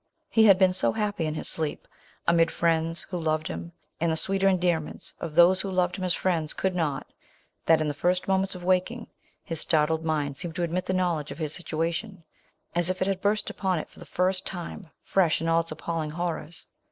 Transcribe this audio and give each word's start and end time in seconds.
He 0.31 0.45
had 0.45 0.57
been 0.57 0.73
so 0.73 0.91
happy 0.93 1.27
in 1.27 1.35
his 1.35 1.47
sleep, 1.47 1.87
amid 2.27 2.49
friends 2.49 3.03
who 3.03 3.19
loved 3.19 3.47
him, 3.49 3.71
and 3.99 4.11
the 4.11 4.17
sweeter 4.17 4.47
endearments 4.47 5.13
of 5.19 5.35
those 5.35 5.61
who 5.61 5.69
loved 5.69 5.95
him 5.95 6.03
as 6.03 6.15
friends 6.15 6.53
could 6.55 6.73
not, 6.73 7.05
that 7.67 7.81
in 7.81 7.87
the 7.87 7.93
first 7.93 8.27
moments 8.27 8.55
of 8.55 8.63
waking, 8.63 9.05
hia 9.45 9.55
startled 9.57 10.03
mind 10.03 10.37
seemed 10.37 10.55
to 10.55 10.63
admit 10.63 10.87
the 10.87 10.93
knowledge 10.93 11.29
of 11.29 11.37
his 11.37 11.53
situation, 11.53 12.23
as 12.73 12.89
if 12.89 12.99
it 12.99 13.07
had 13.07 13.21
burst 13.21 13.51
upon 13.51 13.77
it 13.77 13.87
for 13.89 13.99
the 13.99 14.05
first 14.07 14.43
time, 14.43 14.89
fresh 15.05 15.39
in 15.39 15.47
all 15.47 15.59
its 15.59 15.71
appalling 15.71 16.09
horrors. 16.09 16.65